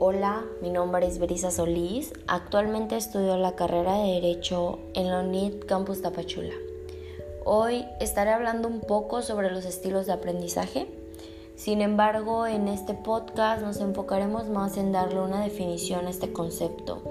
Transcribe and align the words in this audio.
Hola, 0.00 0.44
mi 0.62 0.70
nombre 0.70 1.08
es 1.08 1.18
Berisa 1.18 1.50
Solís. 1.50 2.12
Actualmente 2.28 2.96
estudio 2.96 3.36
la 3.36 3.56
carrera 3.56 3.94
de 3.98 4.12
Derecho 4.12 4.78
en 4.94 5.08
la 5.08 5.22
UNIT 5.22 5.64
Campus 5.66 6.02
Tapachula. 6.02 6.54
Hoy 7.44 7.84
estaré 7.98 8.30
hablando 8.30 8.68
un 8.68 8.78
poco 8.80 9.22
sobre 9.22 9.50
los 9.50 9.64
estilos 9.64 10.06
de 10.06 10.12
aprendizaje. 10.12 10.86
Sin 11.56 11.80
embargo, 11.80 12.46
en 12.46 12.68
este 12.68 12.94
podcast 12.94 13.60
nos 13.60 13.80
enfocaremos 13.80 14.48
más 14.48 14.76
en 14.76 14.92
darle 14.92 15.18
una 15.20 15.42
definición 15.42 16.06
a 16.06 16.10
este 16.10 16.32
concepto, 16.32 17.02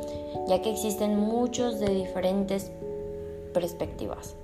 ya 0.47 0.61
que 0.61 0.71
existen 0.71 1.19
muchos 1.19 1.81
de 1.81 1.89
diferentes 1.89 2.71
perspectivas. 3.53 4.35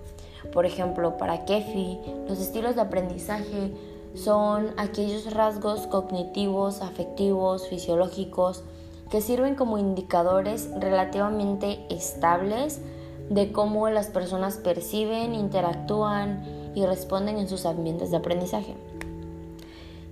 Por 0.51 0.65
ejemplo, 0.65 1.17
para 1.17 1.45
Kefi, 1.45 1.97
los 2.27 2.41
estilos 2.41 2.75
de 2.75 2.81
aprendizaje 2.81 3.71
son 4.15 4.73
aquellos 4.77 5.33
rasgos 5.33 5.87
cognitivos, 5.87 6.81
afectivos, 6.81 7.67
fisiológicos 7.67 8.63
que 9.09 9.21
sirven 9.21 9.55
como 9.55 9.77
indicadores 9.77 10.69
relativamente 10.79 11.85
estables 11.89 12.81
de 13.29 13.51
cómo 13.51 13.89
las 13.89 14.07
personas 14.07 14.57
perciben, 14.57 15.35
interactúan 15.35 16.43
y 16.75 16.85
responden 16.85 17.37
en 17.37 17.47
sus 17.47 17.65
ambientes 17.65 18.11
de 18.11 18.17
aprendizaje. 18.17 18.75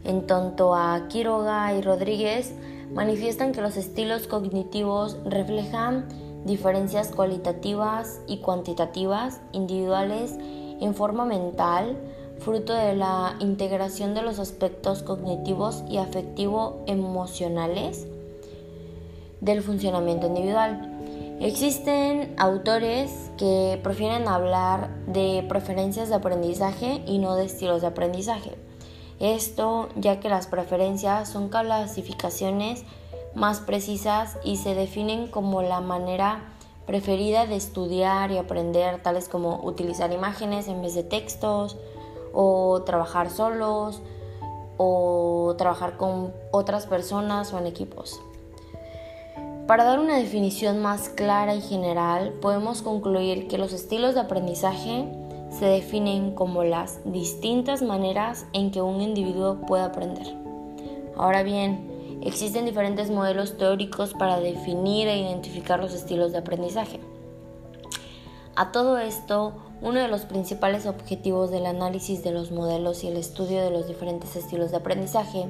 En 0.03 0.25
tanto 0.25 0.75
a 0.75 1.07
Quiroga 1.09 1.73
y 1.73 1.81
Rodríguez 1.81 2.53
manifiestan 2.93 3.51
que 3.51 3.61
los 3.61 3.77
estilos 3.77 4.27
cognitivos 4.27 5.17
reflejan 5.25 6.07
diferencias 6.45 7.09
cualitativas 7.09 8.20
y 8.27 8.37
cuantitativas 8.37 9.41
individuales 9.51 10.35
en 10.79 10.95
forma 10.95 11.25
mental, 11.25 11.97
fruto 12.43 12.73
de 12.73 12.95
la 12.95 13.35
integración 13.39 14.13
de 14.13 14.21
los 14.21 14.39
aspectos 14.39 15.03
cognitivos 15.03 15.84
y 15.89 15.97
afectivo-emocionales 15.97 18.07
del 19.39 19.61
funcionamiento 19.61 20.27
individual. 20.27 20.87
Existen 21.39 22.33
autores 22.37 23.31
que 23.37 23.79
prefieren 23.81 24.27
hablar 24.27 24.89
de 25.07 25.45
preferencias 25.48 26.09
de 26.09 26.15
aprendizaje 26.15 27.01
y 27.07 27.17
no 27.17 27.35
de 27.35 27.45
estilos 27.45 27.81
de 27.81 27.87
aprendizaje. 27.87 28.51
Esto 29.20 29.89
ya 29.95 30.20
que 30.20 30.29
las 30.29 30.48
preferencias 30.48 31.29
son 31.29 31.49
clasificaciones 31.49 32.83
más 33.35 33.59
precisas 33.59 34.37
y 34.43 34.57
se 34.57 34.76
definen 34.76 35.27
como 35.27 35.61
la 35.61 35.79
manera 35.79 36.43
preferida 36.85 37.45
de 37.45 37.55
estudiar 37.55 38.31
y 38.31 38.37
aprender, 38.37 39.01
tales 39.01 39.29
como 39.29 39.61
utilizar 39.63 40.11
imágenes 40.11 40.67
en 40.67 40.81
vez 40.81 40.95
de 40.95 41.03
textos, 41.03 41.77
o 42.34 42.82
trabajar 42.84 43.29
solos 43.29 44.01
o 44.77 45.55
trabajar 45.57 45.98
con 45.98 46.34
otras 46.51 46.88
personas 46.88 47.54
o 47.54 47.60
en 47.60 47.68
equipos. 47.68 48.20
Para 49.68 49.84
dar 49.84 49.99
una 49.99 50.18
definición 50.18 50.82
más 50.82 51.10
clara 51.10 51.55
y 51.55 51.62
general, 51.62 52.34
podemos 52.41 52.82
concluir 52.82 53.48
que 53.48 53.57
los 53.57 53.73
estilos 53.73 54.15
de 54.15 54.21
aprendizaje 54.21 55.07
se 55.49 55.65
definen 55.65 56.34
como 56.34 56.63
las 56.63 56.99
distintas 57.05 57.82
maneras 57.82 58.45
en 58.54 58.71
que 58.71 58.82
un 58.82 59.01
individuo 59.01 59.62
puede 59.68 59.84
aprender. 59.84 60.27
Ahora 61.16 61.43
bien, 61.43 62.20
existen 62.23 62.66
diferentes 62.66 63.12
modelos 63.12 63.57
teóricos 63.57 64.13
para 64.13 64.40
definir 64.40 65.07
e 65.07 65.19
identificar 65.19 65.79
los 65.79 65.94
estilos 65.94 66.31
de 66.31 66.40
aprendizaje. 66.40 67.00
A 68.62 68.72
todo 68.72 69.00
esto, 69.00 69.53
uno 69.81 70.00
de 70.00 70.07
los 70.07 70.22
principales 70.22 70.85
objetivos 70.85 71.50
del 71.50 71.66
análisis 71.66 72.23
de 72.23 72.29
los 72.29 72.51
modelos 72.51 73.03
y 73.03 73.07
el 73.07 73.17
estudio 73.17 73.59
de 73.59 73.72
los 73.72 73.88
diferentes 73.88 74.35
estilos 74.35 74.69
de 74.69 74.78
aprendizaje 74.78 75.47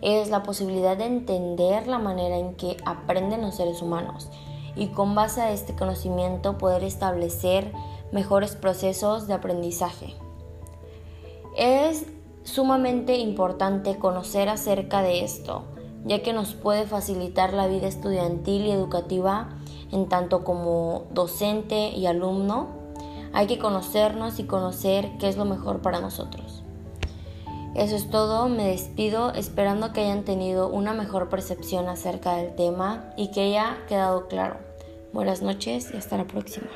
es 0.00 0.30
la 0.30 0.44
posibilidad 0.44 0.96
de 0.96 1.04
entender 1.04 1.86
la 1.86 1.98
manera 1.98 2.38
en 2.38 2.54
que 2.54 2.78
aprenden 2.86 3.42
los 3.42 3.56
seres 3.56 3.82
humanos 3.82 4.30
y 4.76 4.86
con 4.86 5.14
base 5.14 5.42
a 5.42 5.52
este 5.52 5.76
conocimiento 5.76 6.56
poder 6.56 6.84
establecer 6.84 7.70
mejores 8.12 8.56
procesos 8.56 9.26
de 9.26 9.34
aprendizaje. 9.34 10.14
Es 11.54 12.06
sumamente 12.44 13.18
importante 13.18 13.98
conocer 13.98 14.48
acerca 14.48 15.02
de 15.02 15.22
esto, 15.22 15.64
ya 16.06 16.22
que 16.22 16.32
nos 16.32 16.54
puede 16.54 16.86
facilitar 16.86 17.52
la 17.52 17.66
vida 17.66 17.88
estudiantil 17.88 18.64
y 18.64 18.70
educativa 18.70 19.50
en 19.92 20.08
tanto 20.08 20.44
como 20.44 21.04
docente 21.12 21.90
y 21.90 22.06
alumno 22.06 22.68
hay 23.32 23.46
que 23.46 23.58
conocernos 23.58 24.38
y 24.38 24.44
conocer 24.44 25.10
qué 25.18 25.28
es 25.28 25.36
lo 25.36 25.44
mejor 25.44 25.80
para 25.80 26.00
nosotros. 26.00 26.62
Eso 27.74 27.94
es 27.94 28.10
todo, 28.10 28.48
me 28.48 28.68
despido 28.68 29.32
esperando 29.34 29.92
que 29.92 30.00
hayan 30.00 30.24
tenido 30.24 30.68
una 30.68 30.94
mejor 30.94 31.28
percepción 31.28 31.88
acerca 31.88 32.36
del 32.36 32.54
tema 32.56 33.12
y 33.16 33.30
que 33.30 33.42
haya 33.42 33.78
quedado 33.86 34.26
claro. 34.26 34.56
Buenas 35.12 35.42
noches 35.42 35.90
y 35.92 35.96
hasta 35.96 36.16
la 36.16 36.24
próxima. 36.24 36.66